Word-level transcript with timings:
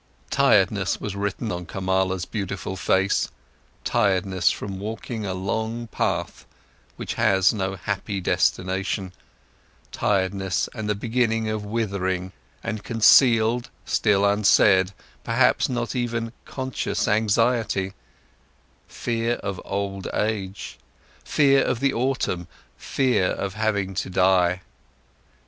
Tiredness 0.31 0.99
was 0.99 1.15
written 1.15 1.51
on 1.51 1.67
Kamala's 1.67 2.25
beautiful 2.25 2.75
face, 2.75 3.29
tiredness 3.83 4.49
from 4.49 4.79
walking 4.79 5.27
a 5.27 5.35
long 5.35 5.85
path, 5.85 6.47
which 6.95 7.13
has 7.13 7.53
no 7.53 7.75
happy 7.75 8.19
destination, 8.19 9.13
tiredness 9.91 10.67
and 10.73 10.89
the 10.89 10.95
beginning 10.95 11.49
of 11.49 11.63
withering, 11.63 12.31
and 12.63 12.83
concealed, 12.83 13.69
still 13.85 14.25
unsaid, 14.25 14.91
perhaps 15.23 15.69
not 15.69 15.95
even 15.95 16.33
conscious 16.45 17.07
anxiety: 17.07 17.93
fear 18.87 19.33
of 19.43 19.61
old 19.63 20.07
age, 20.15 20.79
fear 21.23 21.63
of 21.63 21.79
the 21.79 21.93
autumn, 21.93 22.47
fear 22.75 23.25
of 23.27 23.53
having 23.53 23.93
to 23.93 24.09
die. 24.09 24.61